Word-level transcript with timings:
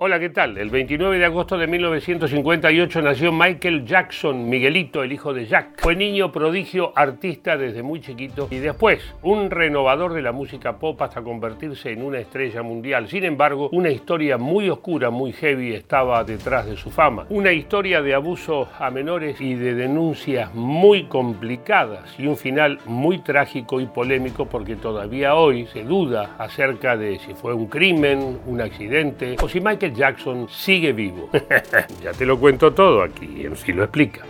Hola, 0.00 0.20
¿qué 0.20 0.30
tal? 0.30 0.56
El 0.58 0.70
29 0.70 1.18
de 1.18 1.24
agosto 1.24 1.58
de 1.58 1.66
1958 1.66 3.02
nació 3.02 3.32
Michael 3.32 3.84
Jackson, 3.84 4.48
Miguelito, 4.48 5.02
el 5.02 5.12
hijo 5.12 5.34
de 5.34 5.46
Jack. 5.46 5.80
Fue 5.82 5.96
niño 5.96 6.30
prodigio, 6.30 6.92
artista 6.94 7.56
desde 7.56 7.82
muy 7.82 8.00
chiquito 8.00 8.46
y 8.48 8.58
después 8.58 9.02
un 9.22 9.50
renovador 9.50 10.12
de 10.12 10.22
la 10.22 10.30
música 10.30 10.78
pop 10.78 11.02
hasta 11.02 11.22
convertirse 11.22 11.90
en 11.90 12.04
una 12.04 12.20
estrella 12.20 12.62
mundial. 12.62 13.08
Sin 13.08 13.24
embargo, 13.24 13.70
una 13.72 13.90
historia 13.90 14.38
muy 14.38 14.70
oscura, 14.70 15.10
muy 15.10 15.32
heavy 15.32 15.74
estaba 15.74 16.22
detrás 16.22 16.66
de 16.66 16.76
su 16.76 16.92
fama. 16.92 17.26
Una 17.30 17.50
historia 17.50 18.00
de 18.00 18.14
abuso 18.14 18.68
a 18.78 18.92
menores 18.92 19.40
y 19.40 19.54
de 19.54 19.74
denuncias 19.74 20.54
muy 20.54 21.06
complicadas 21.06 22.16
y 22.20 22.28
un 22.28 22.36
final 22.36 22.78
muy 22.86 23.18
trágico 23.18 23.80
y 23.80 23.86
polémico 23.86 24.46
porque 24.46 24.76
todavía 24.76 25.34
hoy 25.34 25.66
se 25.72 25.82
duda 25.82 26.36
acerca 26.38 26.96
de 26.96 27.18
si 27.18 27.34
fue 27.34 27.52
un 27.52 27.66
crimen, 27.66 28.38
un 28.46 28.60
accidente 28.60 29.34
o 29.42 29.48
si 29.48 29.60
Michael 29.60 29.87
Jackson 29.94 30.48
sigue 30.48 30.92
vivo. 30.92 31.30
ya 32.02 32.12
te 32.12 32.26
lo 32.26 32.38
cuento 32.38 32.72
todo 32.72 33.02
aquí, 33.02 33.44
en 33.44 33.56
Si 33.56 33.72
lo 33.72 33.84
explica. 33.84 34.24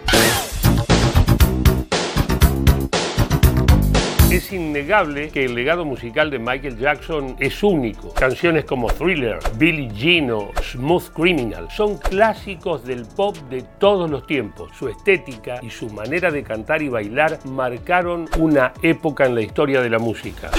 Es 4.31 4.53
innegable 4.53 5.31
que 5.31 5.47
el 5.47 5.55
legado 5.55 5.87
musical 5.87 6.31
de 6.31 6.39
Michael 6.39 6.77
Jackson 6.77 7.35
es 7.39 7.63
único. 7.63 8.13
Canciones 8.13 8.67
como 8.67 8.89
Thriller, 8.89 9.39
Billie 9.57 9.91
Jean 9.95 10.31
Smooth 10.71 11.09
Criminal 11.15 11.67
son 11.71 11.97
clásicos 11.97 12.85
del 12.85 13.07
pop 13.07 13.37
de 13.49 13.63
todos 13.79 14.11
los 14.11 14.27
tiempos. 14.27 14.71
Su 14.79 14.89
estética 14.89 15.61
y 15.63 15.71
su 15.71 15.89
manera 15.89 16.31
de 16.31 16.43
cantar 16.43 16.83
y 16.83 16.91
bailar 16.91 17.39
marcaron 17.47 18.29
una 18.39 18.75
época 18.83 19.25
en 19.25 19.35
la 19.35 19.41
historia 19.41 19.81
de 19.81 19.89
la 19.89 19.99
música. 19.99 20.51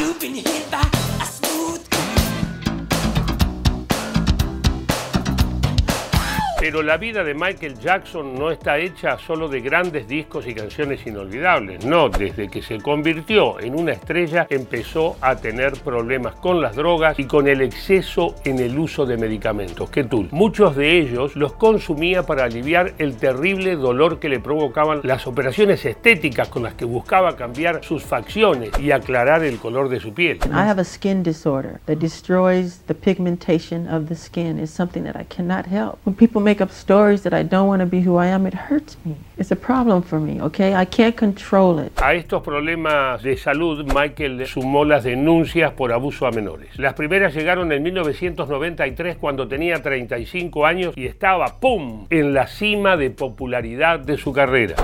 Pero 6.60 6.84
la 6.84 6.98
vida 6.98 7.24
de 7.24 7.34
Michael 7.34 7.80
Jackson 7.80 8.36
no 8.38 8.52
está 8.52 8.78
hecha 8.80 9.18
solo 9.18 9.48
de 9.48 9.62
grandes 9.62 10.10
discos 10.10 10.46
y 10.46 10.54
canciones 10.54 11.08
inolvidables. 11.08 11.86
No, 11.86 12.10
desde 12.10 12.50
que 12.50 12.62
se 12.62 12.82
convirtió 12.82 13.62
en 13.62 13.80
una 13.80 13.94
estrella 13.94 14.46
empezó 14.50 15.16
a 15.22 15.38
tener 15.38 15.72
problemas 15.82 16.36
con 16.36 16.62
las 16.62 16.76
drogas 16.76 17.18
y 17.18 17.24
con 17.24 17.48
el 17.48 17.62
exceso 17.62 18.36
en 18.44 18.60
el 18.60 18.78
uso 18.78 19.06
de 19.06 19.16
medicamentos. 19.16 19.90
¿Qué 19.90 20.04
tú? 20.04 20.28
Muchos 20.32 20.76
de 20.76 21.00
ellos 21.00 21.38
los 21.38 21.54
consumía 21.54 22.24
para 22.24 22.44
aliviar 22.44 22.94
el 22.98 23.16
terrible 23.16 23.78
dolor 23.78 24.20
que 24.20 24.28
le 24.28 24.42
provocaban 24.42 25.00
las 25.04 25.28
operaciones 25.28 25.86
estéticas 25.86 26.50
con 26.50 26.64
las 26.64 26.74
que 26.74 26.84
buscaba 26.84 27.38
cambiar 27.38 27.86
sus 27.86 28.04
facciones 28.04 28.72
y 28.78 28.92
aclarar 28.92 29.46
el 29.46 29.60
color 29.60 29.88
de 29.88 30.02
su 30.02 30.14
piel. 30.14 30.40
I 30.48 30.68
have 30.68 30.82
a 30.82 30.84
skin 30.84 31.24
disorder 31.24 31.80
that 31.86 32.00
destroys 32.00 32.80
the 32.88 32.96
pigmentation 32.96 33.88
of 33.88 34.10
the 34.10 34.16
skin. 34.16 34.60
It's 34.60 34.74
something 34.74 35.06
that 35.06 35.16
I 35.16 35.24
cannot 35.24 35.66
help. 35.66 36.00
When 36.04 36.16
people 36.16 36.49
make 36.50 36.62
up 36.62 36.72
stories 36.72 37.22
that 37.22 37.34
I 37.34 37.44
don't 37.44 37.68
want 37.68 37.82
to 37.82 37.86
be 37.86 38.02
who 38.02 38.18
I 38.18 38.28
am, 38.28 38.48
it 38.48 38.56
hurts 38.56 38.98
me. 39.06 39.16
It's 39.38 39.52
a 39.52 39.56
problem 39.56 40.02
for 40.02 40.20
me, 40.20 40.42
okay? 40.42 40.74
I 40.74 40.86
can't 40.86 41.16
control 41.16 41.78
it. 41.80 41.92
A 42.02 42.16
estos 42.16 42.42
problemas 42.42 43.22
de 43.22 43.38
salud, 43.38 43.86
Michael 43.94 44.48
sumó 44.48 44.84
las 44.84 45.04
denuncias 45.04 45.74
por 45.74 45.94
abuso 45.94 46.26
a 46.26 46.32
menores. 46.32 46.70
Las 46.80 46.96
primeras 46.96 47.36
llegaron 47.36 47.72
en 47.72 47.84
1993 47.84 49.18
cuando 49.18 49.48
tenía 49.48 49.80
35 49.80 50.66
años 50.66 50.94
y 50.98 51.06
estaba, 51.06 51.60
¡pum!, 51.60 52.08
en 52.10 52.34
la 52.34 52.48
cima 52.48 52.98
de 52.98 53.12
popularidad 53.12 54.00
de 54.00 54.18
su 54.18 54.34
carrera. 54.34 54.76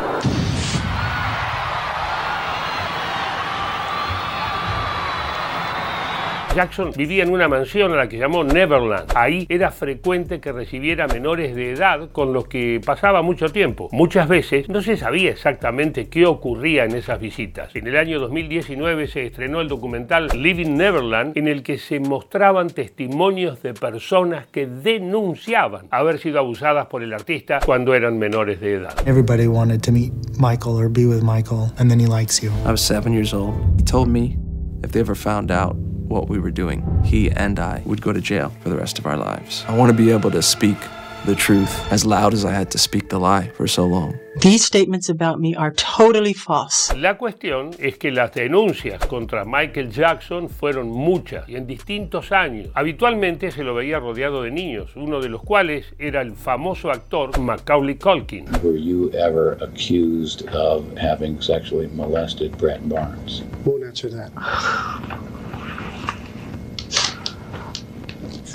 Jackson 6.55 6.91
vivía 6.95 7.23
en 7.23 7.33
una 7.33 7.49
mansión 7.49 7.91
a 7.91 7.97
la 7.97 8.07
que 8.07 8.17
llamó 8.17 8.45
Neverland. 8.45 9.11
Ahí 9.13 9.45
era 9.49 9.71
frecuente 9.71 10.39
que 10.39 10.53
recibiera 10.53 11.05
menores 11.05 11.53
de 11.53 11.71
edad 11.71 12.09
con 12.13 12.31
los 12.31 12.47
que 12.47 12.79
pasaba 12.83 13.21
mucho 13.21 13.49
tiempo. 13.49 13.89
Muchas 13.91 14.29
veces 14.29 14.69
no 14.69 14.81
se 14.81 14.95
sabía 14.95 15.31
exactamente 15.31 16.07
qué 16.07 16.25
ocurría 16.25 16.85
en 16.85 16.95
esas 16.95 17.19
visitas. 17.19 17.75
En 17.75 17.87
el 17.87 17.97
año 17.97 18.21
2019 18.21 19.07
se 19.07 19.25
estrenó 19.25 19.59
el 19.59 19.67
documental 19.67 20.29
Living 20.33 20.77
Neverland 20.77 21.37
en 21.37 21.49
el 21.49 21.61
que 21.61 21.77
se 21.77 21.99
mostraban 21.99 22.69
testimonios 22.69 23.61
de 23.61 23.73
personas 23.73 24.47
que 24.47 24.65
denunciaban 24.65 25.87
haber 25.91 26.19
sido 26.19 26.39
abusadas 26.39 26.85
por 26.85 27.03
el 27.03 27.13
artista 27.13 27.59
cuando 27.65 27.93
eran 27.93 28.17
menores 28.17 28.61
de 28.61 28.75
edad. 28.75 28.93
Everybody 29.05 29.47
wanted 29.47 29.81
to 29.81 29.91
meet 29.91 30.13
Michael 30.39 30.77
or 30.77 30.87
be 30.87 31.05
with 31.05 31.21
Michael, 31.21 31.73
and 31.77 31.89
then 31.89 31.99
he 31.99 32.07
likes 32.07 32.41
you. 32.41 32.51
I 32.65 32.71
was 32.71 32.79
seven 32.79 33.11
years 33.11 33.33
old. 33.33 33.55
He 33.75 33.83
told 33.83 34.07
me 34.07 34.37
if 34.83 34.93
they 34.93 35.01
ever 35.01 35.15
found 35.15 35.51
out 35.51 35.75
what 36.07 36.29
we 36.29 36.39
were 36.39 36.51
doing, 36.51 36.83
he 37.03 37.29
and 37.31 37.59
I 37.59 37.81
would 37.85 38.01
go 38.01 38.13
to 38.13 38.21
jail 38.21 38.51
for 38.61 38.69
the 38.69 38.77
rest 38.77 38.99
of 38.99 39.05
our 39.05 39.17
lives. 39.17 39.65
I 39.67 39.75
want 39.75 39.91
to 39.91 39.97
be 39.97 40.11
able 40.11 40.31
to 40.31 40.41
speak 40.41 40.77
the 41.25 41.35
truth 41.35 41.91
as 41.91 42.05
loud 42.05 42.33
as 42.33 42.45
I 42.45 42.51
had 42.51 42.69
to 42.71 42.77
speak 42.77 43.09
the 43.09 43.19
lie 43.19 43.49
for 43.55 43.67
so 43.67 43.85
long. 43.85 44.19
These 44.41 44.65
statements 44.65 45.09
about 45.09 45.39
me 45.39 45.55
are 45.55 45.71
totally 45.71 46.33
false. 46.33 46.93
La 46.95 47.17
cuestión 47.17 47.71
es 47.79 47.97
que 47.97 48.11
las 48.11 48.31
denuncias 48.33 49.05
contra 49.07 49.45
Michael 49.45 49.91
Jackson 49.91 50.49
fueron 50.49 50.89
muchas 50.89 51.47
y 51.49 51.55
en 51.55 51.65
distintos 51.65 52.31
años. 52.31 52.69
Habitualmente 52.75 53.51
se 53.51 53.63
lo 53.63 53.73
veía 53.73 53.99
rodeado 53.99 54.43
de 54.43 54.51
niños, 54.51 54.91
uno 54.95 55.21
de 55.21 55.29
los 55.29 55.41
cuales 55.41 55.85
era 55.97 56.21
el 56.21 56.35
famoso 56.35 56.91
actor 56.91 57.39
Macaulay 57.39 57.95
Culkin. 57.95 58.45
Were 58.61 58.77
you 58.77 59.09
ever 59.13 59.57
accused 59.61 60.47
of 60.49 60.85
having 60.97 61.41
sexually 61.41 61.87
molested 61.87 62.55
Brett 62.57 62.87
Barnes? 62.87 63.41
Won't 63.63 63.83
answer 63.83 64.09
that. 64.09 64.31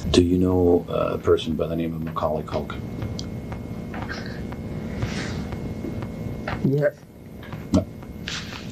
Do 0.09 0.23
you 0.23 0.39
know 0.39 0.87
uh, 0.89 1.11
a 1.15 1.19
person 1.19 1.57
by 1.57 1.67
the 1.67 1.77
name 1.77 1.95
of 1.95 2.03
Macaulay 2.03 2.45
Culkin? 2.45 2.81
Yeah. 6.65 6.91
No. 7.73 7.87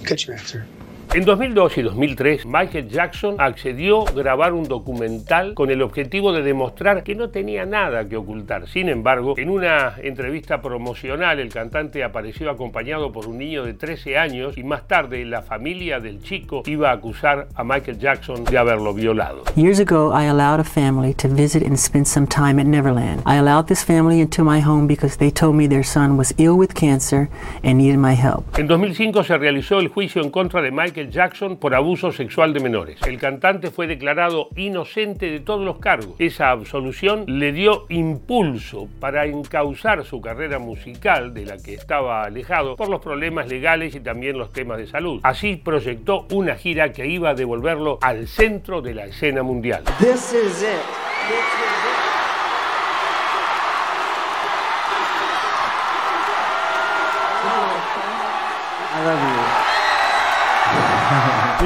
Get 0.04 0.26
your 0.26 0.36
answer. 0.36 0.66
En 1.14 1.24
2002 1.24 1.78
y 1.78 1.82
2003, 1.82 2.44
Michael 2.44 2.90
Jackson 2.90 3.36
accedió 3.38 4.06
a 4.06 4.12
grabar 4.12 4.52
un 4.52 4.64
documental 4.64 5.54
con 5.54 5.70
el 5.70 5.80
objetivo 5.80 6.34
de 6.34 6.42
demostrar 6.42 7.02
que 7.02 7.14
no 7.14 7.30
tenía 7.30 7.64
nada 7.64 8.06
que 8.06 8.18
ocultar. 8.18 8.68
Sin 8.68 8.90
embargo, 8.90 9.32
en 9.38 9.48
una 9.48 9.94
entrevista 10.02 10.60
promocional, 10.60 11.40
el 11.40 11.48
cantante 11.48 12.04
apareció 12.04 12.50
acompañado 12.50 13.10
por 13.10 13.26
un 13.26 13.38
niño 13.38 13.64
de 13.64 13.72
13 13.72 14.18
años 14.18 14.58
y 14.58 14.64
más 14.64 14.86
tarde 14.86 15.24
la 15.24 15.40
familia 15.40 15.98
del 15.98 16.22
chico 16.22 16.62
iba 16.66 16.90
a 16.90 16.92
acusar 16.92 17.48
a 17.54 17.64
Michael 17.64 17.98
Jackson 17.98 18.44
de 18.44 18.58
haberlo 18.58 18.92
violado. 18.92 19.44
Years 19.56 19.80
ago, 19.80 20.12
I 20.12 20.26
allowed 20.26 20.60
a 20.60 20.64
family 20.64 21.14
to 21.14 21.28
visit 21.28 21.62
and 21.62 21.78
spend 21.78 22.06
some 22.06 22.26
time 22.26 22.60
at 22.60 22.66
Neverland. 22.66 23.22
I 23.24 23.38
allowed 23.38 23.66
this 23.68 23.82
family 23.82 24.20
into 24.20 24.44
my 24.44 24.60
home 24.60 24.86
because 24.86 25.16
they 25.16 25.30
told 25.30 25.56
me 25.56 25.66
their 25.66 25.84
son 25.84 26.18
was 26.18 26.34
ill 26.36 26.58
with 26.58 26.74
cancer 26.74 27.30
and 27.64 27.78
needed 27.78 27.98
my 27.98 28.14
help. 28.14 28.44
En 28.58 28.66
2005 28.66 29.24
se 29.24 29.38
realizó 29.38 29.80
el 29.80 29.88
juicio 29.88 30.20
en 30.22 30.30
contra 30.30 30.60
de 30.60 30.70
Michael 30.70 30.97
Jackson 31.06 31.56
por 31.56 31.74
abuso 31.74 32.12
sexual 32.12 32.52
de 32.52 32.60
menores. 32.60 33.00
El 33.06 33.18
cantante 33.18 33.70
fue 33.70 33.86
declarado 33.86 34.48
inocente 34.56 35.30
de 35.30 35.40
todos 35.40 35.64
los 35.64 35.78
cargos. 35.78 36.14
Esa 36.18 36.50
absolución 36.50 37.24
le 37.26 37.52
dio 37.52 37.86
impulso 37.88 38.88
para 39.00 39.26
encauzar 39.26 40.04
su 40.04 40.20
carrera 40.20 40.58
musical, 40.58 41.32
de 41.34 41.46
la 41.46 41.56
que 41.56 41.74
estaba 41.74 42.24
alejado 42.24 42.76
por 42.76 42.88
los 42.88 43.00
problemas 43.00 43.48
legales 43.48 43.94
y 43.94 44.00
también 44.00 44.38
los 44.38 44.52
temas 44.52 44.78
de 44.78 44.86
salud. 44.86 45.20
Así 45.22 45.56
proyectó 45.56 46.26
una 46.32 46.56
gira 46.56 46.92
que 46.92 47.06
iba 47.06 47.30
a 47.30 47.34
devolverlo 47.34 47.98
al 48.02 48.26
centro 48.26 48.82
de 48.82 48.94
la 48.94 49.06
escena 49.06 49.42
mundial. 49.42 49.84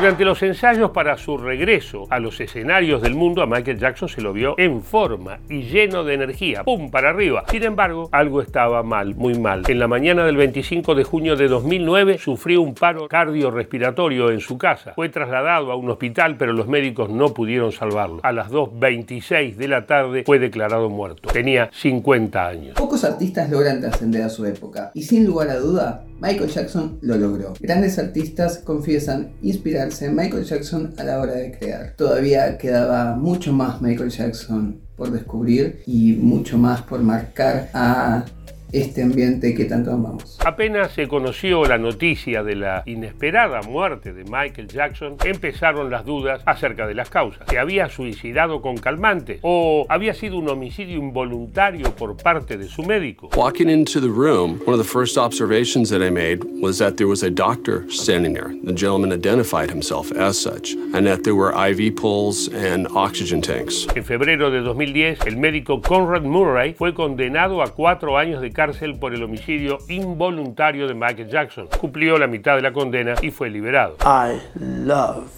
Durante 0.03 0.25
los 0.25 0.43
ensayos 0.43 0.91
para 0.91 1.17
su 1.17 1.39
regreso 1.39 2.09
a 2.11 2.19
los 2.19 2.41
escenarios 2.41 3.01
del 3.03 3.15
mundo, 3.15 3.41
a 3.41 3.47
Michael 3.47 3.79
Jackson 3.79 4.09
se 4.09 4.21
lo 4.21 4.33
vio 4.33 4.57
en 4.59 4.83
forma 4.83 5.39
y 5.49 5.63
lleno 5.63 6.03
de 6.03 6.15
energía, 6.15 6.65
¡pum! 6.65 6.91
para 6.91 7.11
arriba. 7.11 7.45
Sin 7.49 7.63
embargo, 7.63 8.09
algo 8.11 8.43
estaba 8.43 8.83
mal, 8.83 9.15
muy 9.15 9.39
mal. 9.39 9.63
En 9.69 9.79
la 9.79 9.87
mañana 9.87 10.25
del 10.27 10.37
25 10.37 10.97
de 10.97 11.05
junio 11.05 11.37
de 11.37 11.47
2009 11.47 12.19
sufrió 12.19 12.63
un 12.63 12.75
paro 12.75 13.07
cardiorrespiratorio 13.07 14.33
en 14.33 14.41
su 14.41 14.59
casa. 14.59 14.93
Fue 14.97 15.09
trasladado 15.09 15.71
a 15.71 15.77
un 15.77 15.89
hospital, 15.89 16.37
pero 16.37 16.53
los 16.53 16.67
médicos 16.67 17.09
no 17.09 17.33
pudieron 17.33 17.71
salvarlo. 17.71 18.19
A 18.25 18.33
las 18.33 18.51
2.26 18.51 19.55
de 19.55 19.69
la 19.69 19.87
tarde 19.87 20.25
fue 20.27 20.41
declarado 20.41 20.91
muerto. 20.91 21.31
Tenía 21.33 21.71
50 21.73 22.45
años. 22.45 22.75
Pocos 22.75 23.05
artistas 23.05 23.49
logran 23.49 23.81
trascender 23.81 24.23
a 24.23 24.31
su 24.31 24.45
época, 24.47 24.91
y 24.95 25.05
sin 25.05 25.25
lugar 25.25 25.49
a 25.51 25.59
duda, 25.59 26.03
Michael 26.21 26.51
Jackson 26.51 26.99
lo 27.03 27.17
logró. 27.17 27.55
Grandes 27.61 27.99
artistas 27.99 28.59
confiesan 28.59 29.33
inspirarse 29.43 29.92
Michael 30.01 30.45
Jackson 30.45 30.95
a 30.97 31.05
la 31.05 31.21
hora 31.21 31.35
de 31.35 31.53
crear. 31.53 31.95
Todavía 31.97 32.57
quedaba 32.57 33.15
mucho 33.15 33.53
más 33.53 33.81
Michael 33.83 34.11
Jackson 34.11 34.81
por 34.97 35.11
descubrir 35.11 35.83
y 35.87 36.15
mucho 36.15 36.59
más 36.59 36.83
por 36.83 37.01
marcar 37.03 37.69
a 37.75 38.25
este 38.73 39.03
ambiente 39.03 39.55
que 39.55 39.67
tanto 39.67 39.93
amamos. 39.93 40.39
Apenas 40.45 40.93
se 40.93 41.07
conoció 41.07 41.65
la 41.65 41.79
noticia 41.79 42.43
de 42.43 42.57
la 42.57 42.83
inesperada 42.87 43.61
muerte 43.63 44.13
de 44.13 44.25
Michael 44.25 44.69
Jackson, 44.69 45.17
empezaron 45.25 45.91
las 45.91 46.05
dudas 46.05 46.43
acerca 46.47 46.87
de 46.87 46.95
las 46.95 47.11
causas. 47.11 47.47
¿Se 47.49 47.59
había 47.59 47.89
suicidado 47.89 48.63
con 48.63 48.77
calmantes 48.79 49.39
o 49.43 49.87
había 49.89 50.15
sido 50.15 50.39
un 50.39 50.49
homicidio 50.49 50.97
involuntario 50.97 51.95
por 51.95 52.17
parte 52.17 52.57
de 52.57 52.67
su 52.67 52.83
médico? 52.83 53.29
Walking 53.37 53.69
into 53.69 54.01
the 54.01 54.09
room, 54.09 54.61
one 54.65 54.73
of 54.73 54.79
the 54.79 54.91
first 54.91 55.19
observations 55.19 55.91
that 55.91 56.03
I 56.03 56.11
made 56.11 56.41
was 56.61 56.79
that 56.79 56.97
there 56.97 57.09
was 57.09 57.23
a 57.23 57.31
doctor 57.31 57.85
standing 57.91 58.33
there. 58.33 58.49
The 58.65 58.73
gentleman 58.73 59.13
identified 59.13 59.71
himself 59.71 60.13
as 60.13 60.39
such, 60.39 60.75
and 60.95 61.07
that 61.07 61.25
there 61.25 61.35
were 61.35 61.53
IV 61.53 61.97
pulls 61.97 62.49
and 62.49 62.89
oxygen 62.95 63.43
tanks. 63.43 63.87
En 63.95 64.05
febrero 64.05 64.51
de 64.51 64.61
2010, 64.61 65.27
el 65.27 65.37
médico 65.37 65.83
Conrad 65.83 66.23
Murray 66.23 66.75
fue 66.75 66.95
condenado 66.95 67.63
a 67.63 67.69
cuatro 67.69 68.17
años 68.17 68.41
de 68.41 68.51
cárcel 68.51 68.62
por 69.01 69.15
el 69.15 69.23
homicidio 69.23 69.79
involuntario 69.89 70.87
de 70.87 70.95
Michael 70.95 71.29
Jackson. 71.29 71.69
Cumplió 71.81 72.19
la 72.19 72.27
mitad 72.27 72.57
de 72.57 72.63
la 72.63 72.73
condena 72.73 73.15
y 73.21 73.31
fue 73.31 73.51
liberado. 73.51 73.97
I 74.03 74.41
loved 74.55 75.31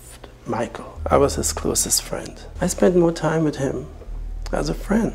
Michael. 0.46 0.86
I 1.10 1.16
was 1.16 1.36
his 1.36 1.52
closest 1.52 2.02
friend. 2.02 2.38
I 2.60 2.68
spent 2.68 2.96
more 2.96 3.12
time 3.12 3.44
with 3.44 3.56
him 3.56 3.86
as 4.52 4.68
a 4.68 4.74
friend 4.74 5.12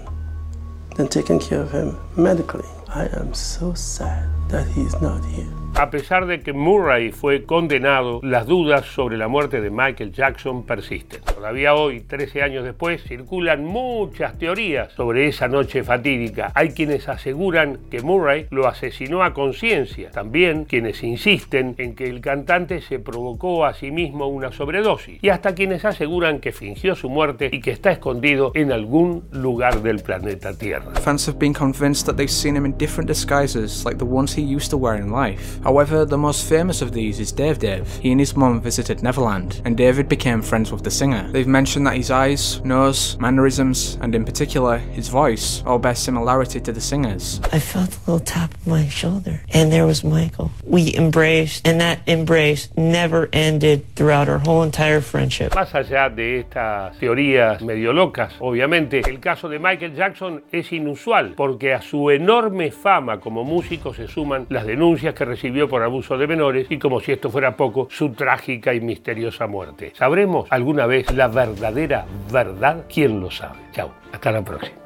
than 0.96 1.08
taking 1.08 1.40
care 1.40 1.62
of 1.62 1.72
him 1.72 1.98
medically. 2.16 2.68
I 2.88 3.08
am 3.20 3.34
so 3.34 3.74
sad 3.76 4.28
that 4.50 4.68
he's 4.68 5.00
not 5.02 5.24
here. 5.26 5.59
A 5.80 5.92
pesar 5.92 6.26
de 6.26 6.42
que 6.42 6.52
Murray 6.52 7.14
fue 7.14 7.46
condenado, 7.46 8.20
las 8.22 8.46
dudas 8.46 8.86
sobre 8.86 9.16
la 9.16 9.30
muerte 9.30 9.62
de 9.62 9.70
Michael 9.70 10.12
Jackson 10.12 10.66
persisten. 10.66 11.22
Todavía 11.22 11.74
hoy, 11.74 12.02
13 12.02 12.44
años 12.44 12.66
después, 12.66 13.02
circulan 13.04 13.64
muchas 13.64 14.38
teorías 14.38 14.92
sobre 14.92 15.30
esa 15.30 15.48
noche 15.48 15.86
fatídica. 15.86 16.52
Hay 16.54 16.72
quienes 16.72 17.08
aseguran 17.08 17.80
que 17.90 18.02
Murray 18.02 18.48
lo 18.50 18.68
asesinó 18.68 19.24
a 19.24 19.34
conciencia. 19.34 20.12
También 20.12 20.66
quienes 20.66 21.02
insisten 21.02 21.76
en 21.78 21.96
que 21.96 22.10
el 22.10 22.20
cantante 22.20 22.82
se 22.82 23.00
provocó 23.00 23.64
a 23.64 23.74
sí 23.74 23.90
mismo 23.90 24.28
una 24.28 24.52
sobredosis. 24.52 25.24
Y 25.24 25.30
hasta 25.30 25.56
quienes 25.56 25.86
aseguran 25.86 26.42
que 26.42 26.52
fingió 26.52 26.94
su 26.96 27.10
muerte 27.10 27.52
y 27.54 27.62
que 27.62 27.72
está 27.72 27.94
escondido 27.94 28.52
en 28.54 28.74
algún 28.74 29.24
lugar 29.32 29.82
del 29.82 30.00
planeta 30.00 30.54
Tierra. 30.58 30.92
Fans 30.96 31.26
have 31.30 31.40
been 31.40 31.54
convinced 31.54 32.06
that 32.06 32.18
they've 32.18 32.30
seen 32.30 32.58
him 32.58 32.66
in 32.66 32.78
different 32.78 33.08
disguises 33.08 33.86
like 33.86 33.98
the 33.98 34.04
ones 34.04 34.38
he 34.38 34.42
used 34.42 34.70
to 34.70 34.76
wear 34.76 34.98
in 34.98 35.10
life. 35.10 35.58
However, 35.70 36.04
the 36.04 36.18
most 36.18 36.50
famous 36.50 36.82
of 36.82 36.94
these 36.94 37.20
is 37.20 37.32
Dave 37.32 37.60
Dave. 37.60 37.88
He 38.02 38.10
and 38.10 38.20
his 38.20 38.36
mum 38.36 38.60
visited 38.60 39.04
Neverland, 39.04 39.62
and 39.66 39.78
David 39.78 40.10
became 40.10 40.42
friends 40.42 40.72
with 40.72 40.84
the 40.84 40.90
singer. 40.90 41.30
They've 41.32 41.46
mentioned 41.46 41.86
that 41.86 41.96
his 41.96 42.10
eyes, 42.10 42.60
nose, 42.66 43.20
mannerisms, 43.20 44.00
and 44.02 44.16
in 44.16 44.26
particular 44.26 44.80
his 44.80 45.10
voice, 45.10 45.62
all 45.68 45.78
bear 45.78 45.94
similarity 45.94 46.60
to 46.60 46.72
the 46.72 46.82
singer's. 46.82 47.40
I 47.54 47.60
felt 47.60 47.96
a 47.96 48.00
little 48.00 48.20
tap 48.20 48.52
on 48.66 48.72
my 48.72 48.88
shoulder, 48.88 49.42
and 49.54 49.72
there 49.72 49.86
was 49.86 50.04
Michael. 50.04 50.50
We 50.64 50.96
embraced, 50.96 51.68
and 51.68 51.80
that 51.82 52.00
embrace 52.08 52.70
never 52.76 53.30
ended 53.32 53.96
throughout 53.96 54.28
our 54.28 54.40
whole 54.40 54.64
entire 54.64 55.02
friendship. 55.02 55.54
Más 55.54 55.76
allá 55.76 56.10
de 56.10 56.40
estas 56.40 56.98
teorías 56.98 57.62
medio 57.62 57.94
locas, 57.94 58.34
obviamente, 58.40 59.02
el 59.08 59.20
caso 59.20 59.48
de 59.48 59.60
Michael 59.60 59.94
Jackson 59.94 60.42
es 60.52 60.74
inusual, 60.74 61.36
porque 61.38 61.76
a 61.76 61.82
su 61.84 62.10
enorme 62.10 62.72
fama 62.72 63.20
como 63.20 63.44
músico 63.44 63.94
se 63.94 64.08
suman 64.08 64.48
las 64.50 64.66
denuncias 64.66 65.14
que 65.14 65.26
recibió 65.26 65.59
por 65.68 65.84
abuso 65.84 66.18
de 66.18 66.28
menores 66.28 66.68
y 66.70 66.78
como 66.78 67.00
si 67.00 67.12
esto 67.12 67.30
fuera 67.30 67.56
poco, 67.56 67.88
su 67.90 68.12
trágica 68.14 68.74
y 68.74 68.82
misteriosa 68.82 69.48
muerte. 69.48 69.92
¿Sabremos 69.96 70.48
alguna 70.52 70.86
vez 70.86 71.12
la 71.14 71.28
verdadera 71.28 72.06
verdad? 72.32 72.86
¿Quién 72.92 73.20
lo 73.20 73.30
sabe? 73.32 73.60
Chao, 73.72 73.92
hasta 74.12 74.32
la 74.32 74.44
próxima. 74.44 74.78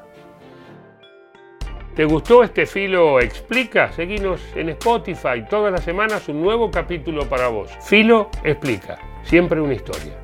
¿Te 1.96 2.06
gustó 2.06 2.44
este 2.44 2.66
Filo 2.66 3.20
Explica? 3.20 3.92
Seguinos 3.92 4.42
en 4.56 4.70
Spotify 4.70 5.46
todas 5.48 5.72
las 5.72 5.84
semanas 5.84 6.28
un 6.28 6.42
nuevo 6.42 6.72
capítulo 6.72 7.30
para 7.30 7.50
vos. 7.50 7.70
Filo 7.82 8.32
Explica, 8.44 8.98
siempre 9.24 9.62
una 9.62 9.76
historia. 9.76 10.23